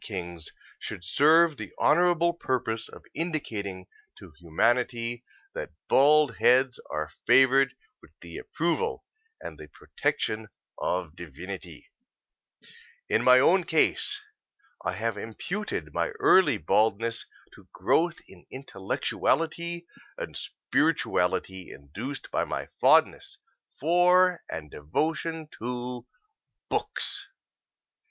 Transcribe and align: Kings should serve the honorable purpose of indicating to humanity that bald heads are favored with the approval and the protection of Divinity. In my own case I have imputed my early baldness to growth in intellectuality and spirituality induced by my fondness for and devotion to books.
Kings 0.03 0.51
should 0.79 1.05
serve 1.05 1.57
the 1.57 1.73
honorable 1.77 2.33
purpose 2.33 2.89
of 2.89 3.05
indicating 3.13 3.85
to 4.17 4.33
humanity 4.39 5.23
that 5.53 5.69
bald 5.87 6.37
heads 6.37 6.79
are 6.89 7.11
favored 7.27 7.75
with 8.01 8.09
the 8.21 8.39
approval 8.39 9.05
and 9.41 9.59
the 9.59 9.67
protection 9.67 10.47
of 10.79 11.15
Divinity. 11.15 11.91
In 13.09 13.23
my 13.23 13.37
own 13.39 13.63
case 13.63 14.19
I 14.83 14.93
have 14.93 15.19
imputed 15.19 15.93
my 15.93 16.07
early 16.19 16.57
baldness 16.57 17.27
to 17.53 17.67
growth 17.71 18.17
in 18.27 18.47
intellectuality 18.49 19.85
and 20.17 20.35
spirituality 20.35 21.69
induced 21.69 22.31
by 22.31 22.43
my 22.43 22.69
fondness 22.79 23.37
for 23.79 24.41
and 24.49 24.71
devotion 24.71 25.47
to 25.59 26.07
books. 26.69 27.27